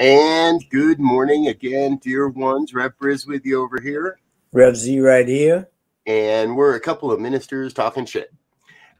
[0.00, 2.72] And good morning again, dear ones.
[2.72, 4.18] Rev Briz with you over here.
[4.50, 5.68] Rev Z right here.
[6.06, 8.32] And we're a couple of ministers talking shit.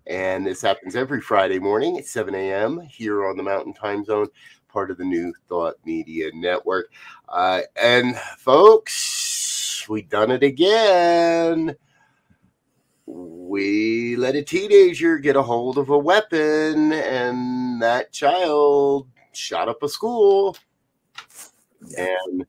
[0.06, 2.80] And this happens every Friday morning at 7 a.m.
[2.80, 4.26] here on the Mountain Time Zone,
[4.69, 6.92] part of the New Thought Media Network.
[7.30, 11.76] Uh, and folks, we done it again.
[13.06, 19.82] We let a teenager get a hold of a weapon, and that child shot up
[19.82, 20.58] a school
[21.96, 22.46] and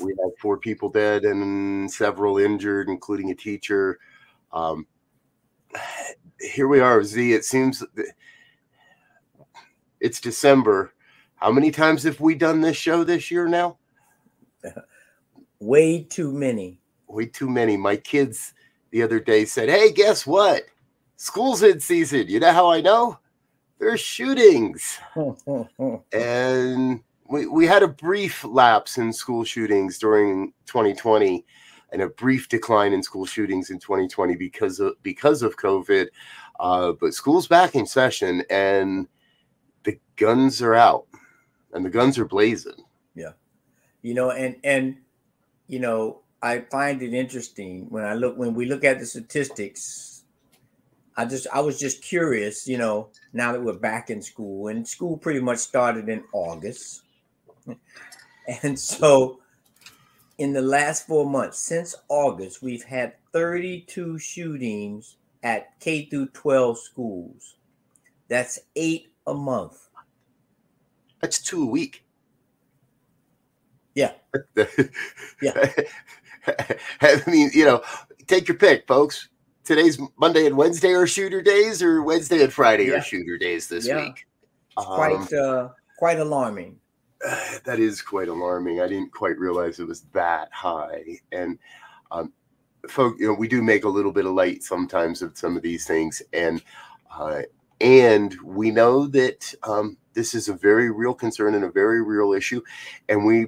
[0.00, 3.98] we had four people dead and several injured, including a teacher.
[4.52, 4.86] Um,
[6.40, 7.32] here we are, Z.
[7.32, 7.82] It seems
[10.00, 10.92] it's December.
[11.36, 13.78] How many times have we done this show this year now?
[15.60, 16.80] Way too many.
[17.06, 17.76] Way too many.
[17.76, 18.54] My kids
[18.90, 20.64] the other day said, Hey, guess what?
[21.16, 22.26] School's in season.
[22.28, 23.18] You know how I know?
[23.78, 24.98] There's shootings.
[26.12, 27.00] and
[27.32, 31.44] we, we had a brief lapse in school shootings during 2020
[31.90, 36.08] and a brief decline in school shootings in 2020 because of because of COVID.
[36.60, 39.08] Uh, but school's back in session and
[39.84, 41.06] the guns are out
[41.72, 42.84] and the guns are blazing.
[43.14, 43.32] Yeah.
[44.02, 44.98] You know, and and
[45.68, 50.24] you know, I find it interesting when I look when we look at the statistics.
[51.16, 54.86] I just I was just curious, you know, now that we're back in school and
[54.86, 57.01] school pretty much started in August.
[58.62, 59.38] And so,
[60.36, 66.78] in the last four months, since August, we've had 32 shootings at K through 12
[66.78, 67.54] schools.
[68.28, 69.88] That's eight a month.
[71.20, 72.04] That's two a week.
[73.94, 74.12] Yeah.
[75.42, 75.72] yeah.
[77.00, 77.82] I mean, you know,
[78.26, 79.28] take your pick, folks.
[79.64, 82.94] Today's Monday and Wednesday are shooter days, or Wednesday and Friday yeah.
[82.94, 84.06] are shooter days this yeah.
[84.06, 84.26] week.
[84.76, 85.68] It's um, quite uh,
[85.98, 86.80] quite alarming.
[87.64, 88.80] that is quite alarming.
[88.80, 91.18] I didn't quite realize it was that high.
[91.30, 91.58] And
[92.10, 92.32] um,
[92.88, 95.62] folk, you know, we do make a little bit of light sometimes of some of
[95.62, 96.62] these things, and
[97.16, 97.42] uh,
[97.80, 102.32] and we know that um, this is a very real concern and a very real
[102.32, 102.60] issue,
[103.08, 103.46] and we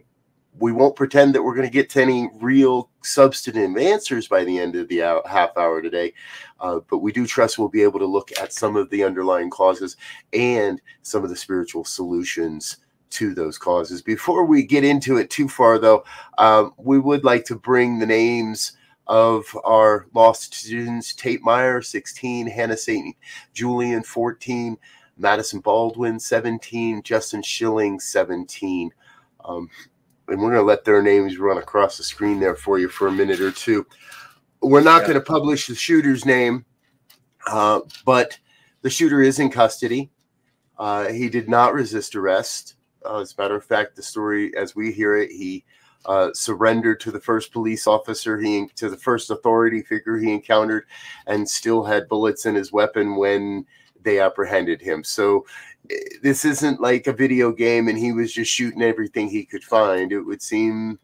[0.60, 4.56] we won't pretend that we're going to get to any real substantive answers by the
[4.56, 6.12] end of the hour, half hour today,
[6.60, 9.50] uh, but we do trust we'll be able to look at some of the underlying
[9.50, 9.96] causes
[10.32, 12.83] and some of the spiritual solutions
[13.14, 14.02] to those causes.
[14.02, 16.04] Before we get into it too far, though,
[16.38, 18.72] um, we would like to bring the names
[19.06, 23.16] of our lost students Tate Myre, 16, Hana St.
[23.52, 24.76] Julian, 14,
[25.20, 28.90] Madisyn Baldwin, 17, Justin Shilling, 17.
[29.44, 29.68] Um,
[30.28, 33.08] and we're going to let their names run across the screen there for you for
[33.08, 33.86] a minute or two.
[34.62, 35.08] We're not yeah.
[35.08, 36.64] going to publish the shooter's name,
[37.46, 38.38] uh, but
[38.80, 40.10] the shooter is in custody.
[40.78, 42.74] Uh, he did not resist arrest.
[43.04, 45.64] Uh, as a matter of fact, the story, as we hear it, he
[46.06, 50.84] uh, surrendered to the first police officer, he to the first authority figure he encountered,
[51.26, 53.66] and still had bullets in his weapon when
[54.02, 55.02] they apprehended him.
[55.02, 55.46] So
[55.90, 59.64] eh, this isn't like a video game, and he was just shooting everything he could
[59.64, 60.12] find.
[60.12, 60.98] It would seem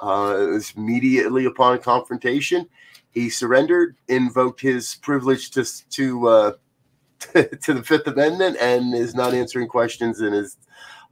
[0.00, 2.68] uh, it was immediately upon confrontation,
[3.10, 6.28] he surrendered, invoked his privilege to to
[7.32, 10.56] to the Fifth Amendment, and is not answering questions and is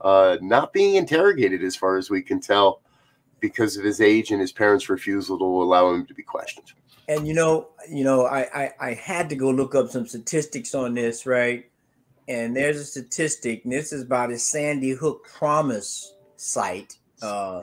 [0.01, 2.81] uh, not being interrogated, as far as we can tell,
[3.39, 6.73] because of his age and his parents' refusal to allow him to be questioned.
[7.07, 10.73] And you know, you know, I, I, I had to go look up some statistics
[10.73, 11.69] on this, right?
[12.27, 17.61] And there's a statistic, and this is about the Sandy Hook Promise site, uh,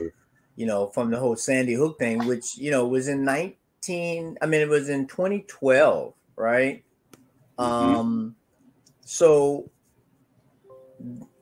[0.56, 3.56] you know, from the whole Sandy Hook thing, which you know was in 19
[4.42, 6.84] I mean it was in 2012, right?
[7.58, 7.64] Mhm.
[7.64, 8.36] Um
[9.12, 9.68] so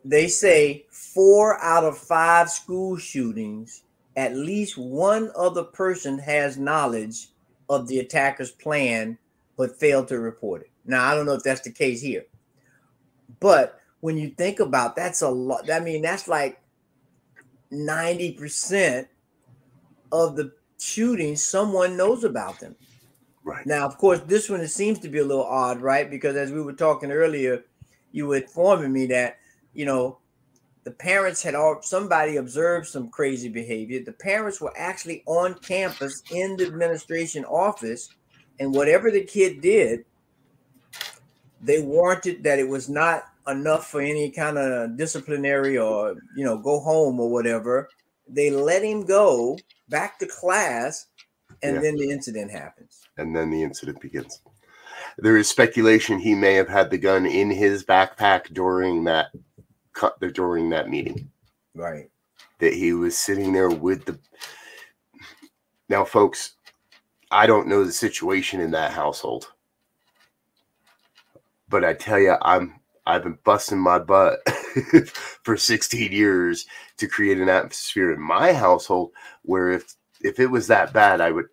[0.03, 3.83] they say 4 out of 5 school shootings
[4.17, 7.29] at least one other person has knowledge
[7.69, 9.19] of the attacker's plan
[9.59, 10.71] but failed to report it.
[10.87, 12.25] Now, I don't know if that's the case here.
[13.39, 15.71] But when you think about that's a lot.
[15.71, 16.63] I mean, that's like
[17.71, 19.09] 90%
[20.11, 22.77] of the shootings, someone knows about them.
[23.49, 23.67] Right.
[23.67, 26.11] Now, of course, this one it seems to be a little odd, right?
[26.11, 27.65] Because as we were talking earlier,
[28.13, 29.39] you were informing me that
[29.73, 30.19] you know
[30.85, 34.03] the parents had all somebody observed some crazy behavior.
[34.05, 38.11] The parents were actually on campus in the administration office,
[38.61, 40.05] and whatever the kid did,
[41.61, 46.59] they warranted that it was not enough for any kind of disciplinary or you know
[46.59, 47.89] go home or whatever.
[48.29, 49.59] They let him go
[49.89, 51.07] back to class,
[51.63, 51.81] and Yeah.
[51.81, 53.08] then the incident happens.
[53.19, 54.41] And then the incident begins.
[55.19, 59.29] There is speculation he may have had the gun in his backpack during that
[59.93, 61.31] cut during that meeting.
[61.75, 62.09] Right.
[62.61, 64.19] That he was sitting there with the.
[65.89, 66.55] Now, folks,
[67.31, 69.53] I don't know the situation in that household,
[71.69, 74.39] but I tell you, I'm I've been busting my butt
[75.43, 76.67] for 16 years
[76.99, 79.13] to create an atmosphere in my household
[79.43, 81.47] where if if it was that bad, I would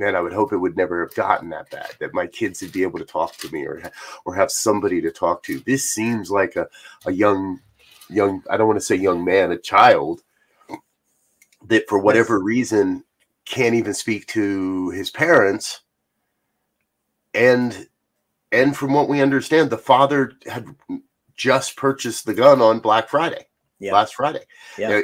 [0.00, 1.92] man, I would hope it would never have gotten that bad.
[2.00, 3.82] That my kids would be able to talk to me or
[4.24, 5.60] or have somebody to talk to.
[5.60, 6.66] This seems like a
[7.06, 7.60] a young
[8.08, 10.22] young I don't want to say young man, a child
[11.66, 13.04] that for whatever reason
[13.44, 15.82] can't even speak to his parents
[17.34, 17.88] and
[18.52, 20.66] and from what we understand the father had
[21.36, 23.46] just purchased the gun on black friday
[23.78, 23.92] Yeah.
[23.92, 24.44] last friday
[24.78, 25.00] Yeah.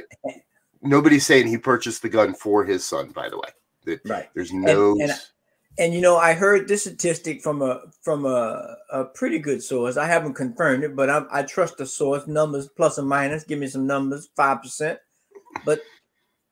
[0.83, 3.49] Nobody's saying he purchased the gun for his son by the way
[4.05, 4.29] Right.
[4.35, 5.13] there's no and
[5.79, 9.97] And you know, I heard this statistic from a from a, a pretty good source.
[9.97, 12.27] I haven't confirmed it, but I, I trust the source.
[12.27, 13.45] Numbers plus or minus.
[13.45, 14.29] Give me some numbers.
[14.37, 14.99] Five percent.
[15.65, 15.81] But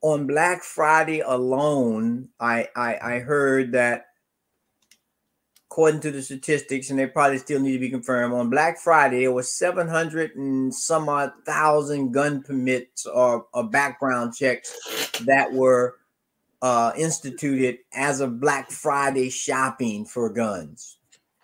[0.01, 4.05] on Black Friday alone, I, I I heard that
[5.71, 8.33] according to the statistics, and they probably still need to be confirmed.
[8.33, 13.63] On Black Friday, there was seven hundred and some odd thousand gun permits or, or
[13.63, 14.71] background checks
[15.25, 15.95] that were
[16.65, 20.97] uh, instituted as of Black Friday shopping for guns.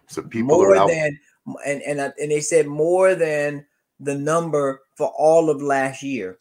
[0.08, 1.20] so people more are out than
[1.64, 3.64] and and uh, and they said more than
[4.00, 6.40] the number for all of last year.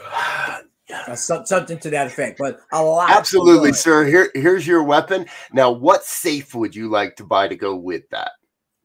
[1.06, 3.10] Uh, some, something to that effect, but a lot.
[3.10, 7.54] absolutely sir here here's your weapon now what safe would you like to buy to
[7.54, 8.30] go with that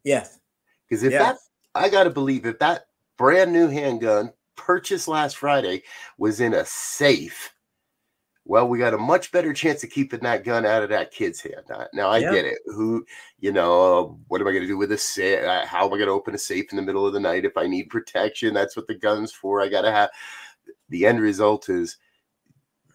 [0.04, 0.38] Yes.
[0.90, 1.22] because if yes.
[1.22, 1.38] that
[1.80, 5.84] I got to believe if that brand new handgun purchased last Friday
[6.18, 7.53] was in a safe,
[8.46, 11.40] well, we got a much better chance of keeping that gun out of that kid's
[11.42, 11.64] hand.
[11.94, 12.32] Now, I Yeah.
[12.32, 12.60] get it.
[12.66, 13.06] Who,
[13.40, 15.46] you know, what am I going to do with a safe?
[15.66, 17.58] How am I going to open a safe in the middle of the night if
[17.58, 18.54] I need protection?
[18.54, 19.62] That's what the gun's for.
[19.62, 20.10] I got to have.
[20.90, 21.98] The end result is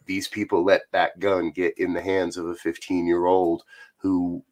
[0.04, 3.62] these people let that gun get in the hands of a 15 year old
[3.96, 4.44] who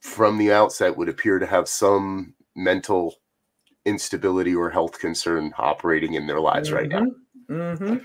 [0.00, 3.16] from the outset would appear to have some mental
[3.84, 7.06] instability or health concern operating in their lives right now.
[7.48, 7.96] hmm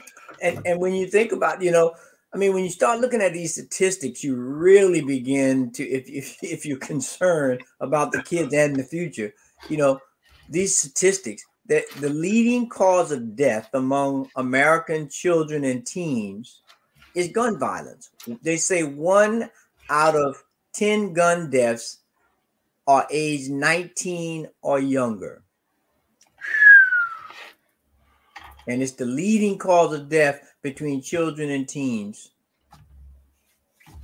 [0.41, 1.95] And and when you think about, you know,
[2.33, 6.37] I mean, when you start looking at these statistics, you really begin to, if if,
[6.43, 9.33] if you're concerned about the kids and the future,
[9.69, 9.99] you know,
[10.49, 16.61] these statistics that the leading cause of death among American children and teens
[17.15, 18.11] is gun violence.
[18.43, 19.49] They say one
[19.89, 21.99] out of 10 gun deaths
[22.87, 25.41] are age 19 or younger.
[28.67, 32.31] And it's the leading cause of death between children and teens.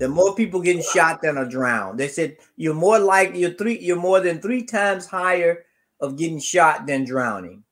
[0.01, 1.99] Are more people getting shot than are drowned.
[1.99, 5.65] They said you're more like you're three, you're more than three times higher
[5.99, 7.63] of getting shot than drowning.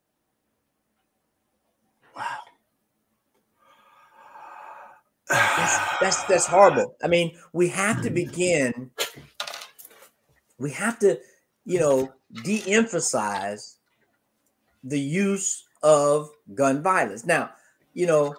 [5.27, 6.95] That's, that's that's horrible.
[7.03, 8.91] I mean, we have to begin.
[10.57, 11.19] We have to,
[11.65, 13.77] you know, de-emphasize
[14.83, 17.25] the use of gun violence.
[17.25, 17.51] Now,
[17.93, 18.35] you know,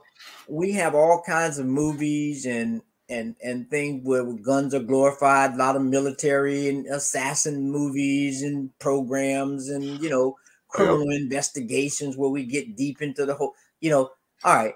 [0.48, 5.52] we have all kinds of movies and and and things where guns are glorified.
[5.54, 10.36] A lot of military and assassin movies and programs, and you know,
[10.68, 13.54] criminal investigations where we get deep into the whole.
[13.80, 14.10] You know,
[14.44, 14.74] all right,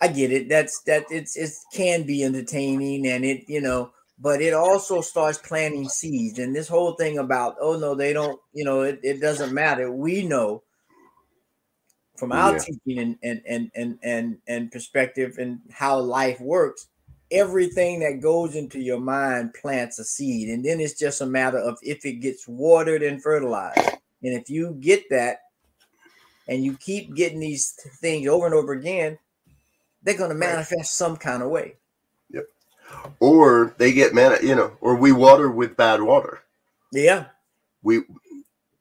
[0.00, 0.48] I get it.
[0.48, 1.06] That's that.
[1.10, 6.38] It's it can be entertaining, and it you know, but it also starts planting seeds.
[6.38, 8.38] And this whole thing about oh no, they don't.
[8.52, 9.90] You know, it, it doesn't matter.
[9.90, 10.62] We know
[12.18, 12.58] from our Yeah.
[12.58, 16.88] teaching and and and and and and perspective and how life works
[17.32, 21.58] everything that goes into your mind plants a seed and then it's just a matter
[21.58, 23.78] of if it gets watered and fertilized
[24.22, 25.38] and if you get that
[26.48, 29.18] and you keep getting these things over and over again
[30.04, 31.74] they're going to manifest some kind of way
[32.30, 32.44] Yep.
[33.18, 36.40] Or they get man, you know, or we water with bad water.
[36.92, 37.24] yeah
[37.82, 38.02] We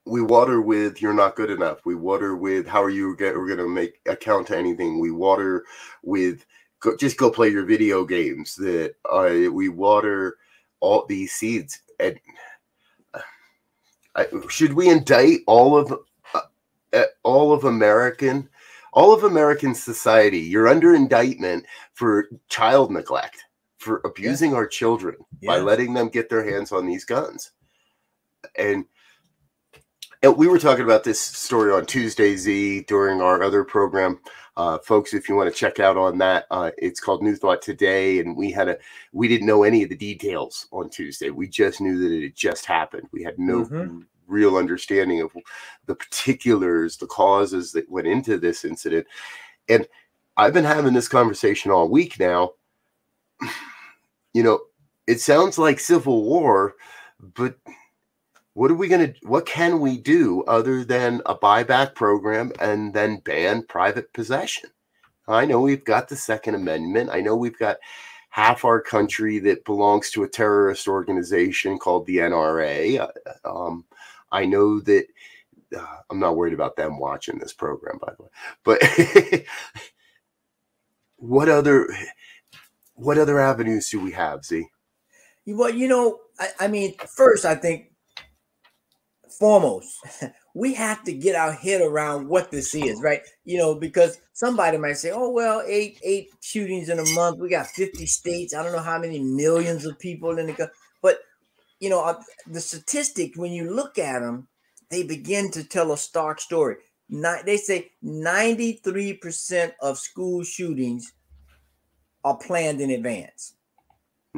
[0.05, 1.79] we water with you're not good enough.
[1.85, 4.99] We water with how are you get we're gonna make account to anything.
[4.99, 5.65] We water
[6.03, 6.45] with
[6.79, 8.55] go, just go play your video games.
[8.55, 10.37] That uh, we water
[10.79, 11.81] all these seeds.
[11.99, 12.19] And
[13.13, 13.19] uh,
[14.15, 15.91] I, should we indict all of
[16.33, 16.41] uh,
[16.93, 18.47] uh, all of American
[18.93, 20.39] all of American society?
[20.39, 23.43] You're under indictment for child neglect,
[23.79, 27.51] for abusing our children by letting them get their hands on these guns.
[28.55, 28.85] And
[30.23, 34.19] we were talking about this story on Tuesday Z during our other program.
[34.57, 37.61] Uh, folks, if you want to check out on that, uh, it's called New Thought
[37.61, 38.77] Today, and we had a
[39.11, 41.29] we didn't know any of the details on Tuesday.
[41.29, 43.07] We just knew that it had just happened.
[43.11, 44.05] We had no Mhm.
[44.27, 45.31] real understanding of
[45.85, 49.05] the particulars, the causes that went into this incident.
[49.67, 49.87] And
[50.37, 52.53] I've been having this conversation all week now.
[54.33, 54.59] You know,
[55.07, 56.75] it sounds like civil war,
[57.19, 57.57] but
[58.55, 62.93] what are we going to what can we do other than a buyback program and
[62.93, 64.69] then ban private possession?
[65.27, 67.09] I know we've got the second amendment.
[67.11, 67.77] I know we've got
[68.29, 73.85] half our country that belongs to a terrorist organization called the nra Uh, um,
[74.31, 75.05] i know that
[75.77, 78.29] uh, i'm not worried about them watching this program by the way.
[78.63, 79.45] But
[81.15, 81.87] what other
[82.95, 84.67] what other avenues do we have z?
[85.47, 87.91] Well, you know, I, I mean, first, I think
[89.31, 89.97] foremost,
[90.55, 93.21] we have to get our head around what this is, right?
[93.43, 97.39] You know, because somebody might say, "Oh, well, eight eight shootings in a month.
[97.39, 98.53] We got fifty states.
[98.53, 101.19] I don't know how many millions of people in the country." But
[101.79, 104.47] you know, the statistics when you look at them,
[104.89, 106.77] they begin to tell a stark story.
[107.09, 111.13] Ni- they say ninety three percent of school shootings
[112.23, 113.54] are planned in advance.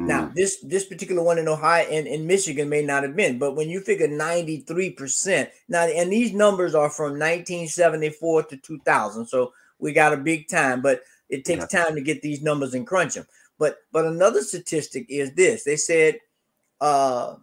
[0.06, 3.56] Now, this this particular one in Ohio and in Michigan may not have been, but
[3.56, 9.26] when you figure 93%, now and these numbers are from 1974 to 2000.
[9.26, 12.86] So we got a big time, but it takes time to get these numbers and
[12.86, 13.26] crunch them.
[13.58, 15.64] But but another statistic is this.
[15.64, 16.20] They said
[16.80, 17.34] uh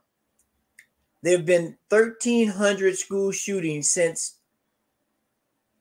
[1.24, 4.36] there have been 1300 school shootings since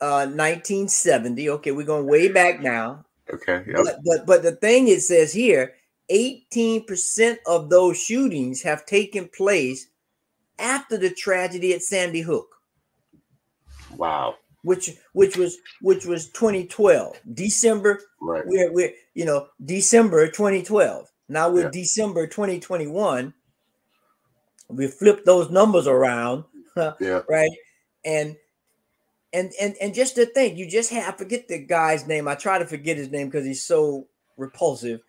[0.01, 1.51] uh 1970.
[1.51, 3.05] Okay, we're going way back now.
[3.33, 3.77] okay yep.
[3.77, 5.75] But, but but the thing it says here,
[6.11, 9.89] 18% of those shootings have taken place
[10.59, 12.49] after the tragedy at Sandy Hook,
[13.97, 17.21] wow which which was which was 2012.
[17.35, 21.11] December, right we're we're you know, December 2012.
[21.29, 21.71] Now we're Yeah.
[21.71, 23.33] December 2021.
[24.69, 26.45] We flipped those numbers around,
[26.77, 27.51] yeah right?
[28.05, 28.37] And
[29.33, 32.27] and and and just to think, you just have I forget the guy's name.
[32.27, 34.09] I try to forget his name because he's so
[34.39, 35.01] repulsive.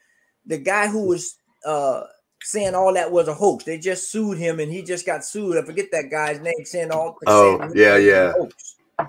[0.48, 2.04] The guy who was uh
[2.42, 3.64] saying all that was a hoax.
[3.64, 5.58] They just sued him and he just got sued.
[5.58, 8.48] I forget that guy's name saying all Oh, saying yeah, it was a
[9.00, 9.08] yeah.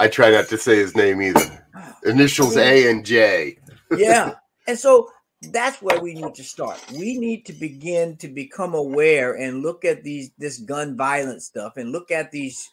[0.00, 1.64] I try not to say his name either.
[2.04, 3.58] Initials A and J.
[3.96, 4.34] yeah.
[4.66, 5.08] And so
[5.50, 6.78] that's where we need to start.
[6.92, 11.78] We need to begin to become aware and look at these this gun violence stuff
[11.78, 12.70] and look at these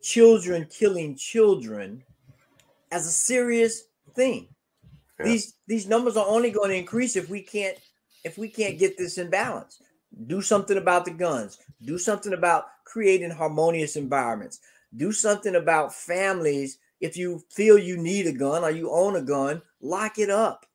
[0.00, 2.02] children killing children
[2.90, 3.82] as a serious
[4.14, 4.48] thing.
[5.18, 5.26] Yeah.
[5.26, 7.78] These these numbers are only going to increase if we can't
[8.24, 9.80] if we can't get this in balance.
[10.26, 11.58] Do something about the guns.
[11.82, 14.60] Do something about creating harmonious environments.
[14.96, 16.78] Do something about families.
[17.00, 20.66] If you feel you need a gun or you own a gun, lock it up.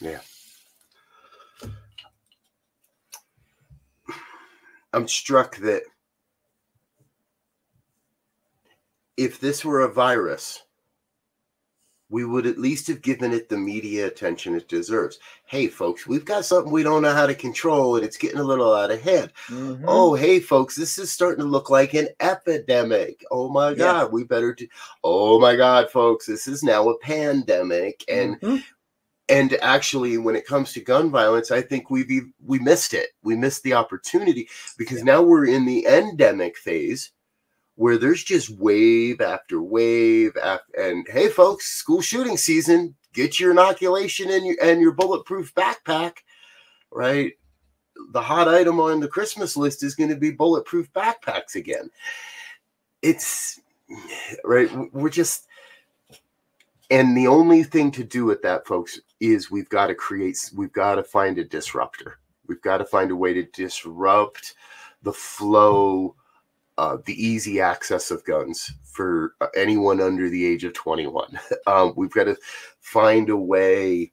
[0.00, 0.20] Yeah.
[4.92, 5.82] I'm struck that
[9.16, 10.62] if this were a virus,
[12.16, 15.18] we would at least have given it the media attention it deserves.
[15.44, 18.42] Hey, folks, we've got something we don't know how to control and it's getting a
[18.42, 19.34] little out of hand.
[19.48, 19.84] Mhm.
[19.86, 23.22] Oh, hey, folks, this is starting to look like an epidemic.
[23.30, 23.76] Oh my Yeah.
[23.76, 24.66] God, we better do.
[25.04, 28.02] Oh my God, folks, this is now a pandemic.
[28.08, 28.64] And Mhm.
[29.28, 33.08] and actually, when it comes to gun violence, I think we've e- we missed it.
[33.22, 37.10] We missed the opportunity because now we're in the endemic phase
[37.76, 42.94] where there's just wave after wave after, and hey, folks, school shooting season.
[43.12, 46.18] Get your inoculation and your and your bulletproof backpack,
[46.90, 47.32] right?
[48.12, 51.90] the hot item on the Christmas list is going to be bulletproof backpacks again.
[53.02, 53.60] It's
[54.44, 54.70] right.
[54.92, 55.46] We're just
[56.90, 60.72] and the only thing to do with that, folks, is we've got to create, we've
[60.72, 62.20] got to find a disruptor.
[62.46, 64.54] We've got to find a way to disrupt
[65.02, 66.14] the flow,
[66.78, 71.38] uh, the easy access of guns for uh, anyone under the age of 21.
[71.66, 72.36] Um, we've got to
[72.80, 74.12] find a way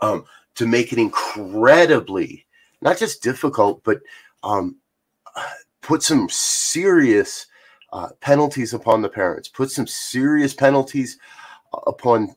[0.00, 2.46] um, to make it incredibly,
[2.80, 4.00] not just difficult, but
[4.44, 4.76] um,
[5.82, 7.46] put some serious
[7.92, 11.18] uh, penalties upon the parents, put some serious penalties
[11.86, 12.34] upon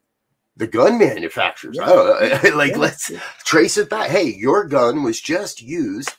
[0.57, 1.77] the gun manufacturers.
[1.77, 1.85] Yeah.
[2.55, 2.77] like, yeah.
[2.77, 3.11] let's
[3.43, 4.09] trace it back.
[4.09, 6.13] Hey, your gun was just used.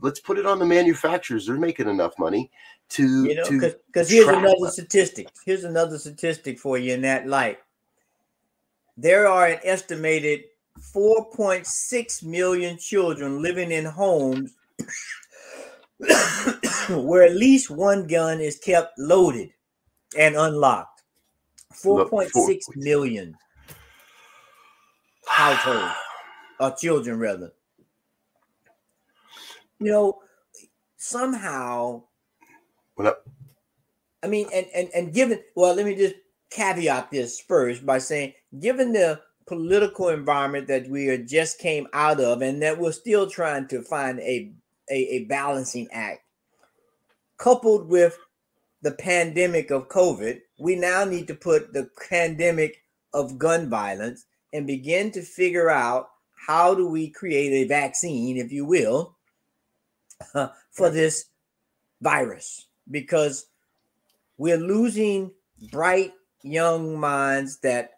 [0.00, 1.46] Let's put it on the manufacturers.
[1.46, 2.50] They're making enough money
[2.90, 5.28] to you know because here's another statistic.
[5.44, 7.58] Here's another statistic for you in that light.
[8.96, 10.44] There are an estimated
[10.94, 14.54] 4.6 million children living in homes
[16.90, 19.50] where at least one gun is kept loaded
[20.18, 21.02] and unlocked.
[21.82, 23.36] 4.6 million
[25.26, 25.94] households
[26.60, 27.52] or children rather.
[29.84, 30.18] You know,
[30.96, 32.04] somehow
[32.94, 33.28] what up?
[34.22, 36.14] I mean, and and and given well, let me just
[36.50, 42.18] caveat this first by saying, given the political environment that we are just came out
[42.18, 44.54] of, and that we're still trying to find a
[44.90, 46.20] a, a balancing act,
[47.36, 48.16] coupled with
[48.80, 54.66] the pandemic of COVID, we now need to put the pandemic of gun violence and
[54.66, 56.08] begin to figure out
[56.46, 59.13] how do we create a vaccine, if you will,
[60.34, 61.26] uh, for this
[62.00, 63.46] virus because
[64.36, 65.30] we're losing
[65.70, 67.92] bright young minds that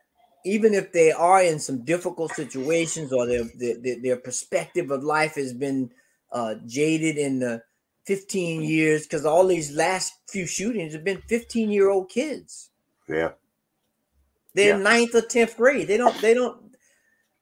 [0.44, 5.35] even if they are in some difficult situations or their their, their perspective of life
[5.35, 5.90] has been
[6.33, 7.62] uh, jaded in the
[8.05, 12.70] 15 years because all these last few shootings have been 15 year old kids.
[13.09, 13.33] Yeah.
[14.55, 14.83] They're yeah.
[14.83, 15.88] ninth or 10th grade.
[15.88, 16.76] They don't they don't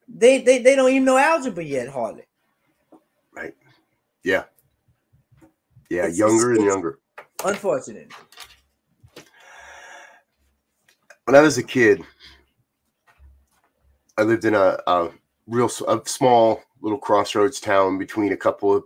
[0.08, 2.24] they, they they don't even know algebra yet hardly.
[3.36, 3.54] Right.
[4.22, 4.44] Yeah
[5.90, 6.98] yeah it's, younger it's, and younger
[7.44, 8.12] unfortunate
[11.24, 12.02] when i was a kid
[14.18, 15.10] i lived in a, a
[15.46, 18.84] real a small little crossroads town between a couple of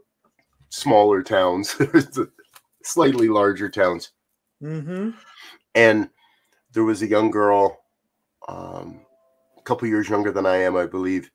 [0.71, 1.77] smaller towns,
[2.83, 4.13] slightly larger towns.
[4.63, 5.11] Mm-hmm.
[5.75, 6.11] And
[6.73, 7.81] there was a young girl,
[8.49, 9.01] um,
[9.57, 11.31] a couple years younger than I am, I believe,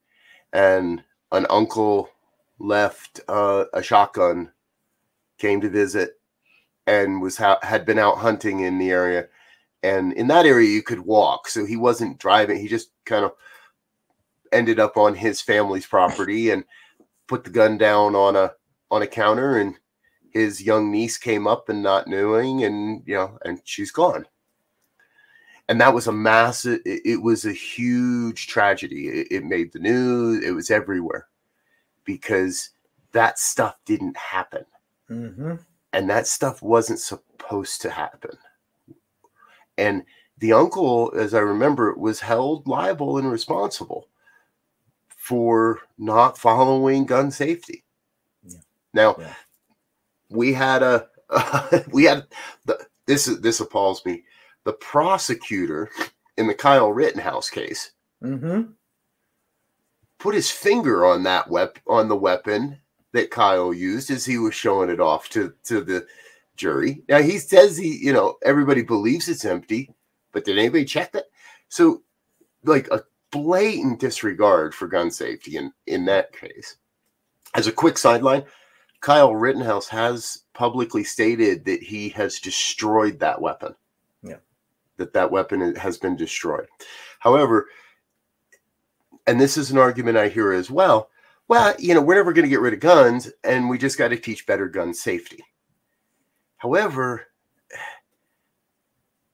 [0.52, 2.10] and an uncle
[2.60, 4.52] left uh, a shotgun,
[5.44, 6.22] came to visit,
[6.88, 9.28] and was ha- had been out hunting in the area.
[9.84, 12.58] And in that area, you could walk, so he wasn't driving.
[12.58, 13.34] He just kind of
[14.54, 16.64] ended up on his family's property and
[17.28, 18.54] put the gun down on a
[18.90, 19.58] on a counter.
[19.58, 19.76] And
[20.32, 24.26] his young niece came up and not knowing and you know and she's gone.
[25.68, 29.10] And that was a massive it, it was a huge tragedy.
[29.10, 30.46] It, it, made the news.
[30.46, 31.28] It was everywhere
[32.06, 32.70] because
[33.12, 34.66] that stuff didn't happen
[35.14, 35.56] mm-hmm.
[35.94, 38.38] and that stuff wasn't supposed to happen
[39.78, 40.04] and
[40.40, 44.08] the uncle as i remember was held liable and responsible
[45.16, 47.84] for not following gun safety
[48.94, 49.34] now, yeah.
[50.30, 52.26] we had a uh, we had
[52.66, 54.24] the, this this appalls me.
[54.66, 55.90] The prosecutor
[56.38, 57.92] in the Kyle Rittenhouse case
[58.24, 58.72] mm-hmm.
[60.20, 62.80] put his finger on that wep- on the weapon
[63.14, 66.06] that Kyle used as he was showing it off to to the
[66.56, 67.02] jury.
[67.08, 69.94] Now he says he, you know, everybody believes it's empty,
[70.32, 71.26] but did anybody check that?
[71.70, 72.04] So,
[72.64, 76.78] like a blatant disregard for gun safety in in that case.
[77.56, 78.44] As a quick sideline,
[79.02, 83.76] Kyle Rittenhouse has publicly stated that he has destroyed that weapon.
[84.24, 84.38] Yeah.
[84.98, 86.68] That that weapon has been destroyed.
[87.20, 87.68] However,
[89.28, 91.10] and this is an argument I hear as well.
[91.48, 94.10] Well, you know, we're never going to get rid of guns, and we just got
[94.10, 95.44] to teach better gun safety.
[96.58, 97.28] However,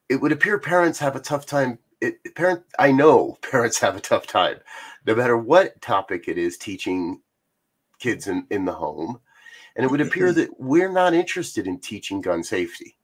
[0.10, 1.80] it would appear parents have a tough time.
[2.02, 4.58] It, parent, I know parents have a tough time,
[5.06, 7.22] no matter what topic it is, teaching
[8.00, 9.20] kids in, in the home
[9.80, 12.98] and it would appear that we're not interested in teaching gun safety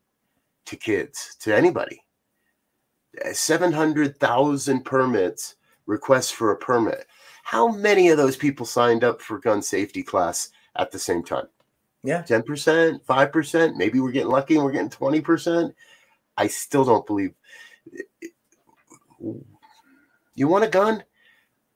[0.65, 2.03] to kids, to anybody.
[3.31, 7.07] 700,000 permits, requests for a permit.
[7.45, 11.45] How many of those people signed up for gun safety class at the same time?
[12.03, 12.23] Yeah.
[12.23, 15.71] 10%, 5%, maybe we're getting lucky and we're getting 20%.
[16.37, 17.35] I still don't believe
[20.33, 21.03] you want a gun?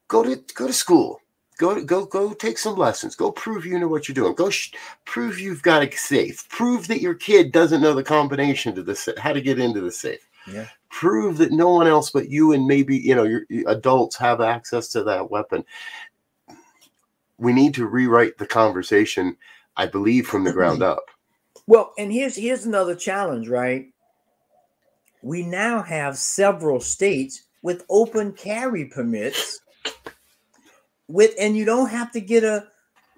[0.07, 1.21] Go to go to school.
[1.59, 3.15] Go go go take some lessons.
[3.15, 4.33] Go prove you know what you're doing.
[4.33, 4.73] Go sh-
[5.05, 6.49] prove you've got a safe.
[6.49, 9.91] Prove that your kid doesn't know the combination to the how to get into the
[9.91, 10.27] safe.
[10.51, 10.67] Yeah.
[10.89, 14.87] Prove that no one else but you and maybe you know your adults have access
[14.89, 15.63] to that weapon.
[17.37, 19.37] We need to rewrite the conversation
[19.77, 21.03] i believe from the ground up.
[21.67, 23.87] Well and here's here's another challenge right?
[25.21, 29.59] We now have several states with open carry permits
[31.07, 32.67] with and you don't have to get a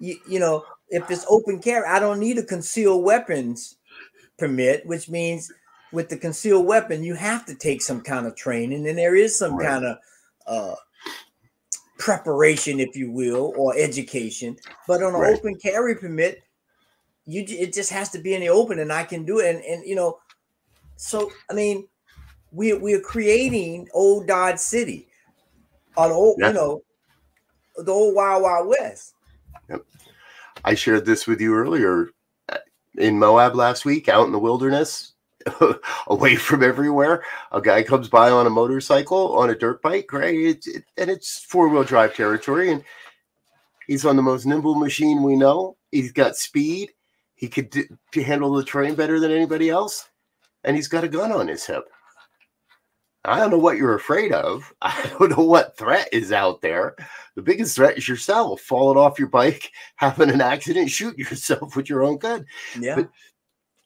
[0.00, 3.76] you, you know if it's open carry i don't need a concealed weapons
[4.38, 5.52] permit which means
[5.92, 9.38] with the concealed weapon, you have to take some kind of training, and there is
[9.38, 9.68] some right.
[9.68, 9.98] kind of
[10.46, 10.74] uh,
[11.98, 14.56] preparation, if you will, or education.
[14.88, 15.38] But on an right.
[15.38, 16.42] open carry permit,
[17.26, 19.54] you it just has to be in the open, and I can do it.
[19.54, 20.18] And and you know,
[20.96, 21.86] so I mean,
[22.50, 25.08] we we are creating old Dodge City,
[25.96, 26.48] on old yeah.
[26.48, 26.82] you know,
[27.76, 29.14] the old Wild Wild West.
[29.68, 29.84] Yep.
[30.64, 32.10] I shared this with you earlier
[32.48, 32.58] uh,
[32.96, 35.12] in Moab last week, out in the wilderness
[36.06, 37.24] away from everywhere.
[37.52, 40.34] A guy comes by on a motorcycle, on a dirt bike, right?
[40.34, 42.70] It, it, and it's four wheel drive territory.
[42.70, 42.84] And
[43.86, 45.76] he's on the most nimble machine we know.
[45.90, 46.90] He's got speed.
[47.34, 50.08] He could d- handle the terrain better than anybody else.
[50.64, 51.84] And he's got a gun on his hip.
[53.24, 54.72] I don't know what you're afraid of.
[54.82, 56.96] I don't know what threat is out there.
[57.34, 61.88] The biggest threat is yourself falling off your bike, having an accident, shoot yourself with
[61.88, 62.46] your own gun.
[62.78, 62.96] Yeah.
[62.96, 63.10] But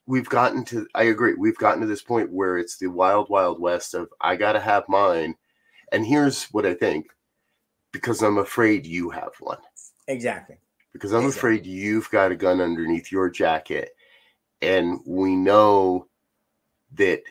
[0.07, 3.61] we've gotten to i agree we've gotten to this point where it's the wild wild
[3.61, 5.35] west of i gotta have mine
[5.93, 7.09] and here's what i think
[7.93, 9.59] because i'm afraid you have one.
[10.09, 10.57] Exactly.
[10.93, 11.39] Because i'm exactly.
[11.39, 13.91] afraid you've got a gun underneath your jacket
[14.63, 16.07] and we know
[16.95, 17.23] that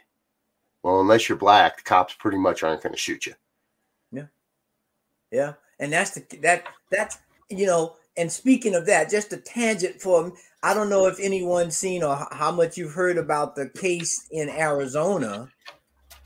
[0.84, 3.34] well unless you're black the cops pretty much aren't going to shoot you.
[4.12, 4.26] Yeah.
[5.32, 7.18] Yeah and that's the that that's
[7.50, 10.34] you know and speaking of that just a tangent for
[10.66, 14.50] I don't know if anyone's seen or how much you've heard about the case in
[14.50, 15.48] Arizona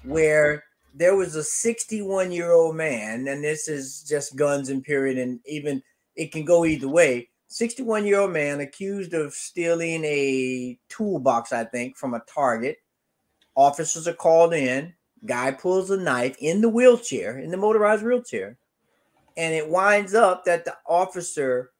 [0.04, 5.18] where there was a 61 year old man, and this is just guns and period,
[5.18, 5.84] and even
[6.16, 7.28] it can go either way.
[7.50, 12.78] 61 year old man accused of stealing a toolbox, I think, from a Target.
[13.56, 14.94] Officers are called in.
[15.26, 18.58] Guy pulls a knife in the wheelchair, in the motorized wheelchair,
[19.36, 21.72] and it winds up that the officer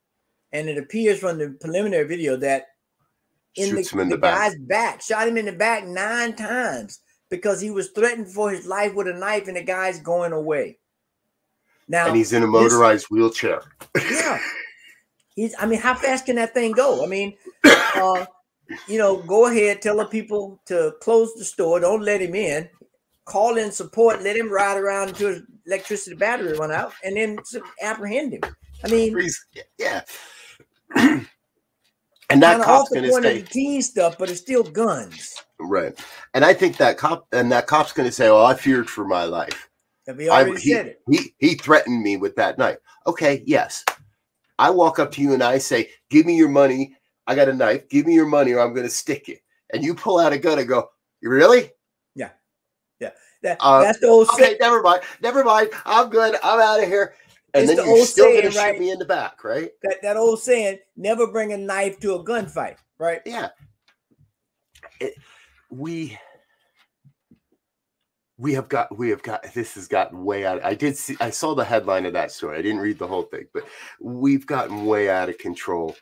[0.52, 2.66] and it appears from the preliminary video that
[3.56, 7.00] in Shoots the, in the, the guy's back, shot him in the back nine times
[7.30, 10.78] because he was threatened for his life with a knife, and the guy's going away.
[11.88, 13.62] Now, and he's in a motorized wheelchair.
[13.96, 14.40] yeah,
[15.34, 15.54] he's.
[15.58, 17.04] I mean, how fast can that thing go?
[17.04, 18.26] I mean, uh,
[18.86, 22.68] you know, go ahead, tell the people to close the store, don't let him in,
[23.24, 27.38] call in support, let him ride around until his electricity battery run out, and then
[27.82, 28.42] apprehend him.
[28.84, 29.16] I mean,
[29.78, 30.02] yeah.
[30.96, 35.36] And that cop's going to say teen stuff, but it's still guns.
[35.58, 35.98] Right.
[36.34, 39.04] And I think that cop and that cop's going to say, "Oh, I feared for
[39.04, 39.68] my life."
[40.06, 41.02] He already I, he, said it.
[41.08, 42.78] He he threatened me with that knife.
[43.06, 43.84] Okay, yes.
[44.58, 46.96] I walk up to you and I say, "Give me your money.
[47.26, 47.88] I got a knife.
[47.88, 49.36] Give me your money, or I'm going to stick you."
[49.72, 51.70] And you pull out a gun and go, "You really?"
[52.14, 52.30] Yeah,
[53.00, 53.10] yeah.
[53.42, 54.28] That, uh, that's the old.
[54.34, 55.02] Okay, never mind.
[55.22, 55.70] Never mind.
[55.84, 56.36] I'm good.
[56.42, 57.14] I'm out of here
[57.54, 58.74] and it's then the you're still saying, gonna right?
[58.74, 59.70] shoot me in the back, right?
[59.82, 63.20] That that old saying, never bring a knife to a gunfight, right?
[63.24, 63.48] Yeah.
[65.00, 65.14] It,
[65.70, 66.18] we
[68.38, 70.64] we have got we have got this has gotten way out.
[70.64, 72.58] I did see I saw the headline of that story.
[72.58, 73.64] I didn't read the whole thing, but
[74.00, 75.94] we've gotten way out of control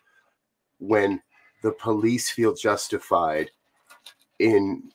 [0.79, 1.21] when
[1.63, 3.51] the police feel justified
[4.39, 4.91] in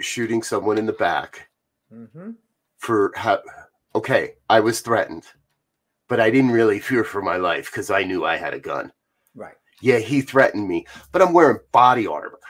[0.00, 1.48] shooting someone in the back
[1.92, 2.32] mm-hmm.
[2.76, 3.40] for ha-
[3.94, 5.24] okay, I was threatened
[6.08, 8.92] but I didn't really fear for my life because I knew I had a gun.
[9.34, 9.54] Right.
[9.80, 12.38] Yeah, he threatened me, but I'm wearing body armor.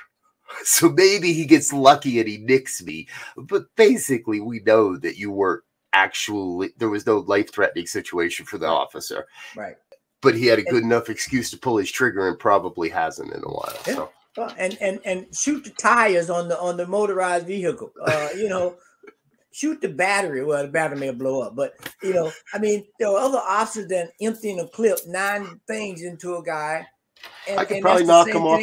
[0.64, 3.06] So maybe he gets lucky and he nicks me.
[3.36, 8.56] But basically, we know that you weren't actually, there was no life threatening situation for
[8.56, 9.26] the officer.
[9.54, 9.76] Right.
[10.22, 13.42] But he had a good enough excuse to pull his trigger and probably hasn't in
[13.44, 13.76] a while.
[13.86, 13.94] Yeah.
[13.94, 14.10] So.
[14.38, 17.92] Well, and and and shoot the tires on the on the motorized vehicle.
[18.00, 18.76] Uh, you know,
[19.52, 20.44] shoot the battery.
[20.44, 23.88] Well, the battery may blow up, but you know, I mean, there are other officers
[23.88, 26.86] than emptying a clip nine things into a guy.
[27.48, 28.62] And, I could probably knock him off.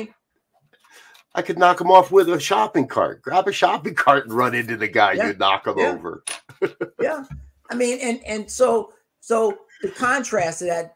[1.34, 3.22] I could knock him off with a shopping cart.
[3.22, 5.14] Grab a shopping cart and run into the guy.
[5.14, 5.28] Yeah.
[5.28, 5.88] You'd knock him yeah.
[5.88, 6.24] over.
[7.02, 7.26] yeah,
[7.70, 10.96] I mean, and and so so the contrast to that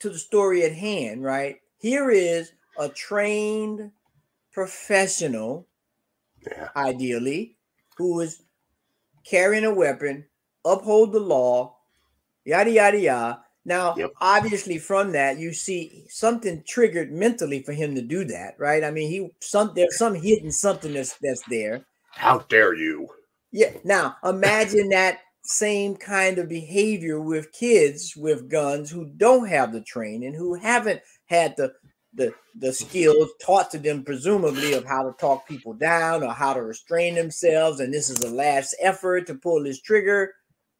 [0.00, 1.56] to the story at hand, right?
[1.78, 3.90] Here is a trained
[4.52, 5.66] professional,
[6.46, 6.68] yeah.
[6.76, 7.56] ideally,
[7.96, 8.43] who is
[9.24, 10.24] carrying a weapon,
[10.64, 11.76] uphold the law,
[12.44, 13.40] yada yada yada.
[13.66, 14.12] Now, yep.
[14.20, 18.84] obviously, from that you see something triggered mentally for him to do that, right?
[18.84, 21.86] I mean, he some there's some hidden something that's that's there.
[22.10, 23.08] How dare you?
[23.52, 23.72] Yeah.
[23.84, 29.80] Now imagine that same kind of behavior with kids with guns who don't have the
[29.82, 31.72] training, who haven't had the
[32.14, 36.54] the the skills taught to them presumably of how to talk people down or how
[36.54, 37.80] to restrain themselves.
[37.80, 40.32] And this is a last effort to pull this trigger.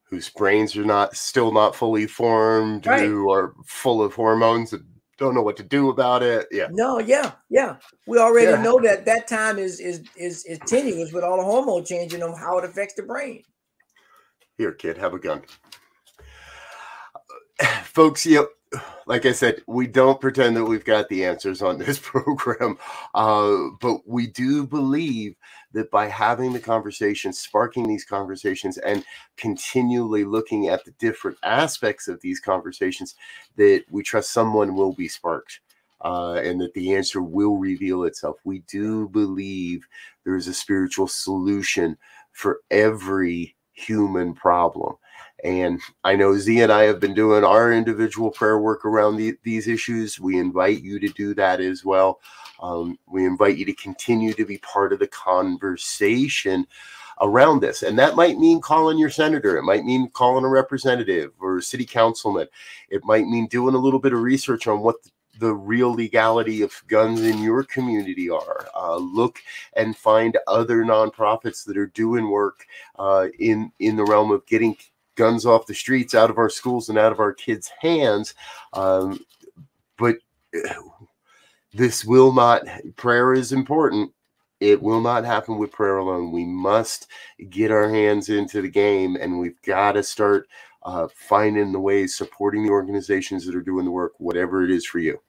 [0.05, 3.05] Whose brains are not still not fully formed right.
[3.05, 4.85] who are full of hormones and
[5.19, 6.47] don't know what to do about it.
[6.51, 6.69] Yeah.
[6.71, 7.77] No yeah yeah.
[8.07, 8.63] We already yeah.
[8.63, 12.39] know that that time is is is is tenuous with all the hormone changing on
[12.39, 13.43] how it affects the brain.
[14.57, 15.43] Here kid have a gun.
[17.85, 18.49] Folks you know,
[19.07, 22.79] like I said, we don't pretend that we've got the answers on this program,
[23.15, 25.37] uh, but we do believe
[25.73, 29.05] that by having the conversations, sparking these conversations, and
[29.37, 33.15] continually looking at the different aspects of these conversations,
[33.57, 35.61] that we trust someone will be sparked.
[36.01, 38.37] Uh, and that the answer will reveal itself.
[38.45, 39.87] We do believe
[40.25, 41.97] there is a spiritual solution
[42.33, 44.97] for every human problem.
[45.45, 49.37] And I know Z and I have been doing our individual prayer work around the,
[49.43, 50.19] these issues.
[50.19, 52.21] We invite you to do that as well.
[52.61, 56.67] Um, we invite you to continue to be part of the conversation
[57.21, 57.83] around this.
[57.83, 61.63] And that might mean calling your senator, it might mean calling a representative or a
[61.63, 62.49] city councilman,
[62.89, 64.97] it might mean doing a little bit of research on what
[65.39, 68.69] the, real legality of guns in your community are.
[68.75, 69.41] Uh, look
[69.75, 72.65] and find other nonprofits that are doing work
[72.99, 74.77] uh, in in the realm of getting
[75.17, 78.35] guns off the streets, out of our schools, and out of our kids' hands.
[78.73, 79.25] Um,
[79.97, 80.17] but
[81.73, 82.63] this will not,
[82.97, 84.13] prayer is important.
[84.61, 86.33] It will not happen with prayer alone.
[86.33, 87.09] We must
[87.51, 90.49] get our hands into the game and we've got to start
[90.85, 94.87] uh, finding the ways, supporting the organizations that are doing the work, whatever it is
[94.87, 95.21] for you.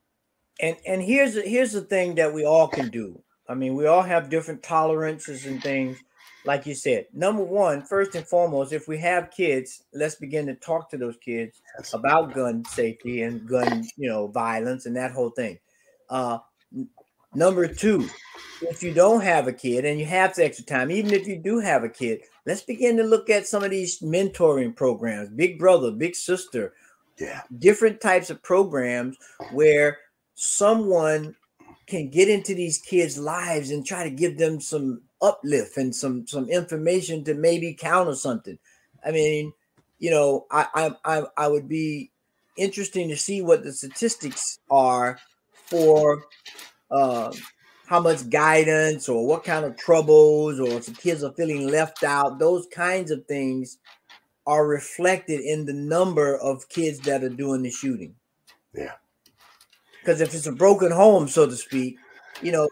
[0.61, 3.21] And and here's here's the thing that we all can do.
[3.49, 5.97] I mean, we all have different tolerances and things
[6.45, 10.55] like you said, number one, first and foremost, if we have kids, let's begin to
[10.55, 11.61] talk to those kids
[11.93, 15.57] about gun safety and gun, you know, violence and that whole thing.
[16.09, 16.37] Uh,
[17.33, 18.07] number two,
[18.61, 21.37] if you don't have a kid and you have the extra time, even if you
[21.37, 25.57] do have a kid, let's begin to look at some of these mentoring programs, big
[25.57, 26.73] brother, big sister,
[27.19, 29.17] yeah, different types of programs
[29.51, 29.97] where
[30.35, 31.35] someone
[31.87, 36.27] can get into these kids' lives and try to give them some uplift and some
[36.27, 38.57] some information to maybe counter something.
[39.05, 39.53] I mean,
[39.99, 42.11] you know, I I I, would be
[42.57, 45.19] interesting to see what the statistics are
[45.53, 46.25] for
[46.91, 47.31] uh,
[47.87, 52.39] how much guidance or what kind of troubles or if kids are feeling left out.
[52.39, 53.77] Those kinds of things
[54.47, 58.15] are reflected in the number of kids that are doing the shooting.
[58.73, 58.93] Yeah.
[59.99, 61.97] Because if it's a broken home, so to speak,
[62.41, 62.69] you know,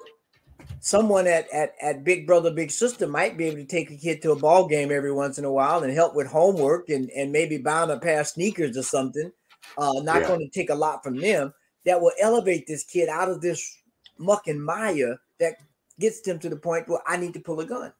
[0.84, 4.22] someone at, at at Big Brother Big Sister might be able to take a kid
[4.22, 7.32] to a ball game every once in a while and help with homework and and
[7.32, 9.32] maybe buy them a pair of sneakers or something.
[9.78, 10.28] Uh, not yeah.
[10.28, 11.54] going to take a lot from them.
[11.86, 13.78] That will elevate this kid out of this
[14.18, 15.56] muck and mire that
[16.00, 17.94] gets them to the point where I need to pull a gun.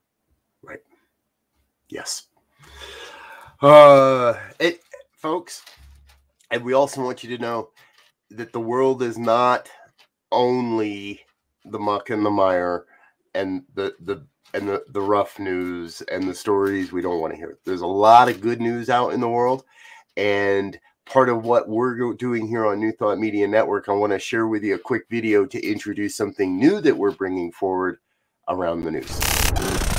[0.62, 0.80] Right.
[1.90, 2.28] Yes.
[3.62, 4.82] Uh, it,
[5.14, 5.64] folks,
[6.52, 7.70] and we also want you to know
[8.30, 9.70] that the world is not
[10.32, 11.23] only
[11.66, 12.86] the muck and the mire
[13.34, 17.38] and the the and the, the rough news and the stories we don't want to
[17.38, 17.58] hear.
[17.66, 19.64] There's a lot of good news out in the world.
[20.16, 24.20] And part of what we're doing here on New Thought Media Network, I want to
[24.20, 27.98] share with you a quick video to introduce something new that we're bringing forward
[28.48, 29.93] around the news.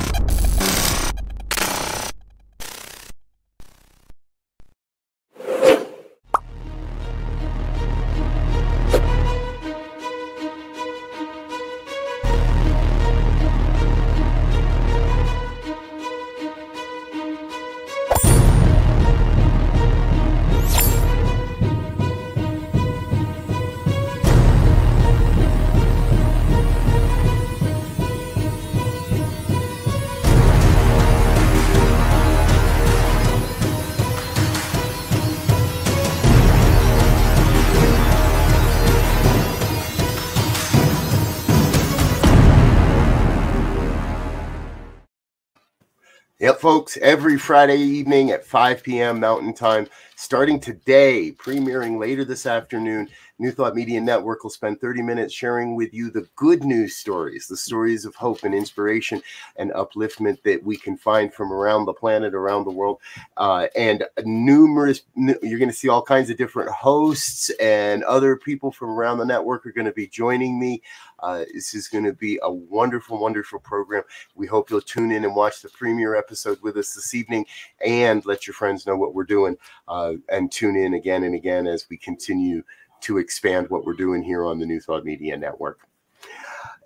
[46.64, 49.20] Folks, every Friday evening at 5 p.m.
[49.20, 53.07] Mountain Time, starting today, premiering later this afternoon.
[53.38, 57.46] New Thought Media Network will spend 30 minutes sharing with you the good news stories,
[57.46, 59.20] the stories of hope and inspiration
[59.57, 62.98] and upliftment that we can find from around the planet, around the world.
[63.37, 68.70] Uh, and numerous, you're going to see all kinds of different hosts and other people
[68.70, 70.81] from around the network are going to be joining me
[71.24, 74.02] Uh, this is going to be a wonderful, wonderful program.
[74.34, 77.46] We hope you'll tune in and watch the premiere episode with us this evening
[77.82, 79.56] and let your friends know what we're doing
[79.88, 82.62] uh, and tune in again and again as we continue
[83.00, 85.88] to expand what we're doing here on the New Thought Media Network.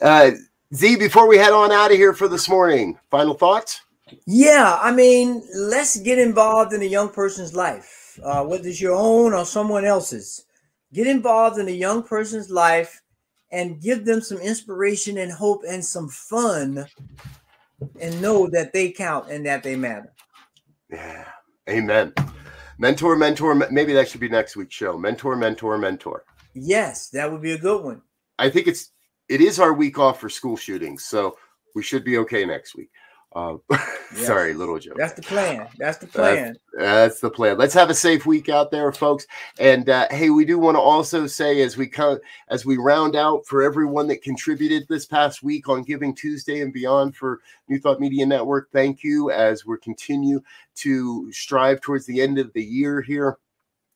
[0.01, 0.31] Uh,
[0.73, 3.81] Z, before we head on out of here for this morning, final thoughts?
[4.25, 8.95] Yeah, I mean, let's get involved in a young person's life, uh, whether it's your
[8.95, 10.45] own or someone else's.
[10.93, 13.03] Get involved in a young person's life
[13.51, 16.87] and give them some inspiration and hope and some fun
[18.01, 20.13] and know that they count and that they matter.
[20.91, 21.25] Yeah.
[21.69, 22.13] Amen.
[22.79, 24.97] Mentor, mentor, maybe that should be next week's show.
[24.97, 26.25] Mentor, mentor, mentor.
[26.55, 28.03] Yes, that would be a good one.
[28.39, 28.93] I think it's
[29.29, 31.37] it is our week off for school shootings, so
[31.75, 32.91] we should be okay next week.
[33.35, 34.27] Uh, yes.
[34.27, 34.97] Sorry, little joke.
[34.97, 35.69] That's the plan.
[35.77, 36.57] That's the plan.
[36.73, 37.59] That's, that's, the plan.
[37.59, 39.27] Let's have a safe week out there, folks.
[39.59, 43.17] And uh, hey, we do want to also say as we come as we round
[43.17, 47.79] out for everyone that contributed this past week on Giving Tuesday and beyond for New
[47.79, 48.71] Thought Media Network.
[48.73, 50.41] Thank you as we continue
[50.77, 53.39] to strive towards the end of the year here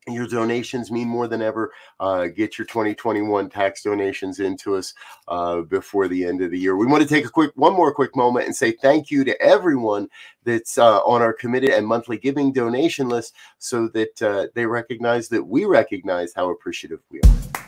[0.08, 1.72] your donations mean more than ever.
[2.00, 4.94] Uh, get your 2021 tax donations into us
[5.28, 6.76] uh, before the end of the year.
[6.76, 9.40] We want to take a quick, one more quick moment and say thank you to
[9.40, 10.08] everyone
[10.44, 15.28] that's uh, on our committed and monthly giving donation list so that uh, they recognize
[15.28, 17.62] that we recognize how appreciative we are.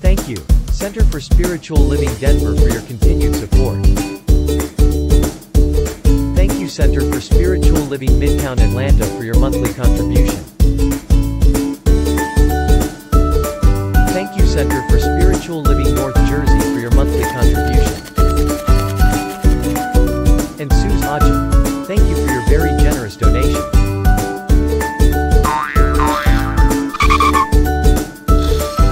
[0.00, 0.36] Thank you,
[0.70, 4.23] Center for Spiritual Living Denver, for your continued support.
[6.74, 10.42] Center for Spiritual Living Midtown Atlanta for your monthly contribution.
[14.08, 17.94] Thank you Center for Spiritual Living North Jersey for your monthly contribution.
[20.58, 23.62] And Suze Ajit, thank you for your very generous donation.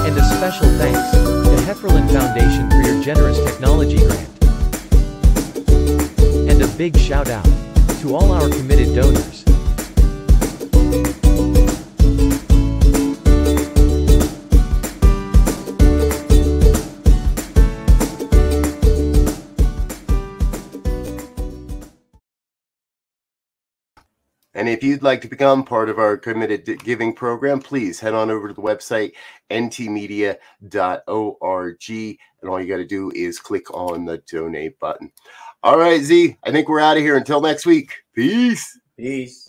[0.07, 4.29] And a special thanks to Hefferland Foundation for your generous technology grant.
[6.49, 7.62] And a big shout out
[8.15, 9.45] all our committed donors.
[24.55, 28.31] And if you'd like to become part of our committed giving program, please head on
[28.31, 29.13] over to the website
[29.51, 30.39] ntmedia.org.
[31.91, 35.11] And all you got to do is click on the donate button.
[35.65, 37.17] All right, Z, I think we're out of here.
[37.17, 38.02] Until next week.
[38.15, 38.79] Peace.
[38.97, 39.42] Peace.